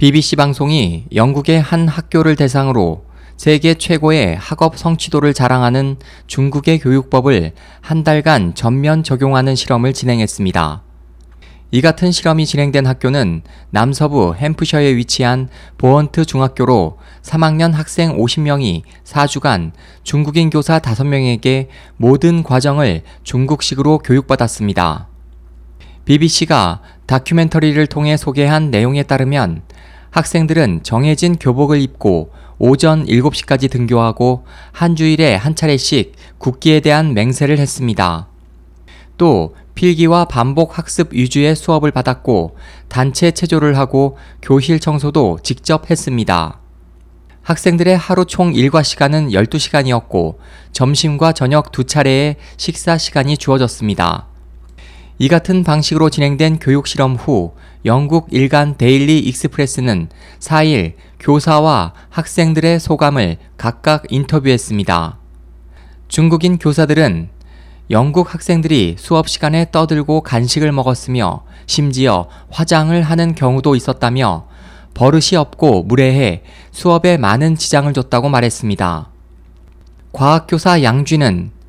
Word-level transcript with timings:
BBC 0.00 0.36
방송이 0.36 1.04
영국의 1.14 1.60
한 1.60 1.86
학교를 1.86 2.34
대상으로 2.34 3.04
세계 3.36 3.74
최고의 3.74 4.34
학업 4.34 4.78
성취도를 4.78 5.34
자랑하는 5.34 5.96
중국의 6.26 6.78
교육법을 6.78 7.52
한 7.82 8.02
달간 8.02 8.54
전면 8.54 9.02
적용하는 9.02 9.54
실험을 9.54 9.92
진행했습니다. 9.92 10.82
이 11.72 11.80
같은 11.82 12.12
실험이 12.12 12.46
진행된 12.46 12.86
학교는 12.86 13.42
남서부 13.68 14.34
햄프셔에 14.34 14.96
위치한 14.96 15.50
보언트 15.76 16.24
중학교로 16.24 16.96
3학년 17.20 17.72
학생 17.72 18.16
50명이 18.16 18.80
4주간 19.04 19.72
중국인 20.02 20.48
교사 20.48 20.78
5명에게 20.78 21.66
모든 21.98 22.42
과정을 22.42 23.02
중국식으로 23.22 23.98
교육받았습니다. 23.98 25.08
BBC가 26.06 26.80
다큐멘터리를 27.04 27.86
통해 27.88 28.16
소개한 28.16 28.70
내용에 28.70 29.02
따르면 29.02 29.60
학생들은 30.10 30.82
정해진 30.82 31.36
교복을 31.36 31.80
입고 31.80 32.32
오전 32.58 33.06
7시까지 33.06 33.70
등교하고 33.70 34.44
한 34.72 34.96
주일에 34.96 35.34
한 35.34 35.54
차례씩 35.54 36.12
국기에 36.38 36.80
대한 36.80 37.14
맹세를 37.14 37.58
했습니다. 37.58 38.28
또 39.16 39.54
필기와 39.74 40.26
반복 40.26 40.76
학습 40.78 41.12
위주의 41.12 41.54
수업을 41.54 41.90
받았고 41.90 42.56
단체 42.88 43.30
체조를 43.30 43.78
하고 43.78 44.18
교실 44.42 44.80
청소도 44.80 45.38
직접 45.42 45.90
했습니다. 45.90 46.60
학생들의 47.42 47.96
하루 47.96 48.26
총 48.26 48.54
일과 48.54 48.82
시간은 48.82 49.30
12시간이었고 49.30 50.36
점심과 50.72 51.32
저녁 51.32 51.72
두 51.72 51.84
차례의 51.84 52.36
식사 52.56 52.98
시간이 52.98 53.38
주어졌습니다. 53.38 54.29
이 55.22 55.28
같은 55.28 55.64
방식으로 55.64 56.08
진행된 56.08 56.60
교육 56.60 56.86
실험 56.86 57.14
후 57.14 57.52
영국 57.84 58.28
일간 58.30 58.78
데일리 58.78 59.18
익스프레스는 59.18 60.08
4일 60.38 60.94
교사와 61.20 61.92
학생들의 62.08 62.80
소감을 62.80 63.36
각각 63.58 64.04
인터뷰했습니다. 64.08 65.18
중국인 66.08 66.56
교사들은 66.56 67.28
영국 67.90 68.32
학생들이 68.32 68.96
수업 68.98 69.28
시간에 69.28 69.66
떠들고 69.70 70.22
간식을 70.22 70.72
먹었으며 70.72 71.44
심지어 71.66 72.26
화장을 72.48 73.02
하는 73.02 73.34
경우도 73.34 73.76
있었다며 73.76 74.46
버릇이 74.94 75.36
없고 75.36 75.82
무례해 75.82 76.44
수업에 76.70 77.18
많은 77.18 77.56
지장을 77.56 77.92
줬다고 77.92 78.30
말했습니다. 78.30 79.10
과학교사 80.12 80.82
양쥐는 80.82 81.59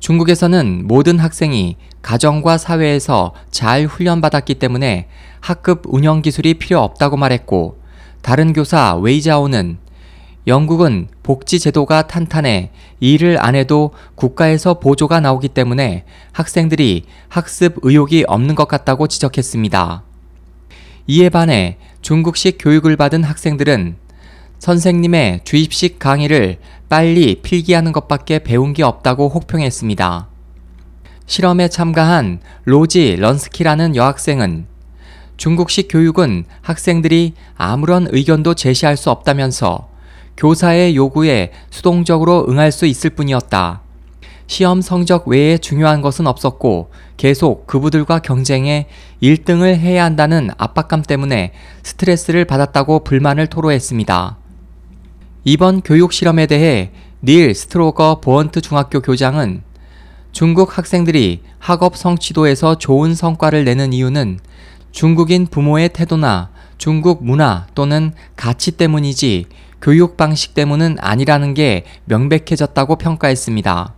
중국에서는 0.00 0.86
모든 0.86 1.18
학생이 1.18 1.76
가정과 2.02 2.58
사회에서 2.58 3.34
잘 3.50 3.84
훈련받았기 3.84 4.54
때문에 4.54 5.06
학급 5.40 5.82
운영 5.84 6.22
기술이 6.22 6.54
필요 6.54 6.80
없다고 6.80 7.16
말했고 7.16 7.78
다른 8.22 8.52
교사 8.52 8.96
웨이자오는 8.96 9.78
영국은 10.46 11.08
복지 11.22 11.60
제도가 11.60 12.06
탄탄해 12.06 12.70
일을 12.98 13.36
안 13.44 13.54
해도 13.54 13.92
국가에서 14.14 14.80
보조가 14.80 15.20
나오기 15.20 15.48
때문에 15.48 16.04
학생들이 16.32 17.04
학습 17.28 17.76
의욕이 17.82 18.24
없는 18.26 18.54
것 18.54 18.66
같다고 18.66 19.06
지적했습니다. 19.06 20.02
이에 21.08 21.28
반해 21.28 21.76
중국식 22.00 22.56
교육을 22.58 22.96
받은 22.96 23.22
학생들은 23.22 23.96
선생님의 24.60 25.40
주입식 25.44 25.98
강의를 25.98 26.58
빨리 26.90 27.36
필기하는 27.36 27.92
것밖에 27.92 28.40
배운 28.40 28.74
게 28.74 28.82
없다고 28.82 29.30
혹평했습니다. 29.30 30.28
실험에 31.24 31.68
참가한 31.68 32.40
로지 32.64 33.16
런스키라는 33.16 33.96
여학생은 33.96 34.66
중국식 35.38 35.88
교육은 35.90 36.44
학생들이 36.60 37.32
아무런 37.56 38.06
의견도 38.10 38.52
제시할 38.52 38.98
수 38.98 39.10
없다면서 39.10 39.88
교사의 40.36 40.94
요구에 40.94 41.52
수동적으로 41.70 42.44
응할 42.46 42.70
수 42.70 42.84
있을 42.84 43.08
뿐이었다. 43.10 43.80
시험 44.46 44.82
성적 44.82 45.26
외에 45.26 45.56
중요한 45.56 46.02
것은 46.02 46.26
없었고 46.26 46.90
계속 47.16 47.66
그부들과 47.66 48.18
경쟁해 48.18 48.88
1등을 49.22 49.76
해야 49.76 50.04
한다는 50.04 50.50
압박감 50.58 51.02
때문에 51.02 51.52
스트레스를 51.82 52.44
받았다고 52.44 53.04
불만을 53.04 53.46
토로했습니다. 53.46 54.39
이번 55.44 55.80
교육 55.80 56.12
실험에 56.12 56.46
대해 56.46 56.90
닐 57.22 57.54
스트로거 57.54 58.20
보언트 58.20 58.60
중학교 58.60 59.00
교장은 59.00 59.62
중국 60.32 60.76
학생들이 60.76 61.40
학업 61.58 61.96
성취도에서 61.96 62.76
좋은 62.76 63.14
성과를 63.14 63.64
내는 63.64 63.94
이유는 63.94 64.38
중국인 64.92 65.46
부모의 65.46 65.90
태도나 65.94 66.50
중국 66.76 67.24
문화 67.24 67.66
또는 67.74 68.12
가치 68.36 68.72
때문이지 68.72 69.46
교육 69.80 70.18
방식 70.18 70.52
때문은 70.52 70.96
아니라는 71.00 71.54
게 71.54 71.84
명백해졌다고 72.04 72.96
평가했습니다. 72.96 73.94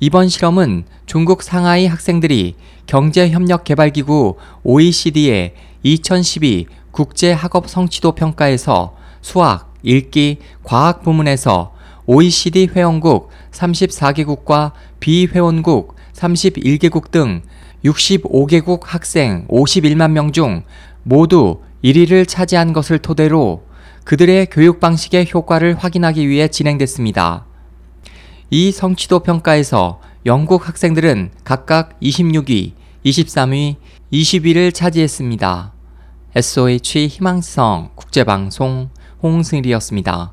이번 0.00 0.28
실험은 0.28 0.84
중국 1.06 1.44
상하이 1.44 1.86
학생들이 1.86 2.56
경제협력개발기구 2.86 4.36
OECD의 4.64 5.54
2012 5.84 6.66
국제학업 6.90 7.68
성취도 7.68 8.12
평가에서 8.12 8.96
수학, 9.20 9.73
읽기, 9.84 10.38
과학 10.62 11.02
부문에서 11.02 11.72
OECD 12.06 12.68
회원국 12.74 13.30
34개국과 13.52 14.72
비회원국 14.98 15.94
31개국 16.12 17.10
등 17.10 17.42
65개국 17.84 18.80
학생 18.84 19.46
51만 19.48 20.10
명 20.10 20.32
중 20.32 20.64
모두 21.02 21.60
1위를 21.84 22.26
차지한 22.26 22.72
것을 22.72 22.98
토대로 22.98 23.64
그들의 24.04 24.46
교육 24.50 24.80
방식의 24.80 25.30
효과를 25.32 25.76
확인하기 25.76 26.28
위해 26.28 26.48
진행됐습니다. 26.48 27.46
이 28.50 28.72
성취도 28.72 29.20
평가에서 29.20 30.00
영국 30.26 30.68
학생들은 30.68 31.30
각각 31.44 31.98
26위, 32.00 32.72
23위, 33.04 33.76
20위를 34.12 34.72
차지했습니다. 34.72 35.72
SOH 36.36 37.08
희망성 37.08 37.90
국제방송 37.94 38.90
홍승일이었습니다. 39.24 40.32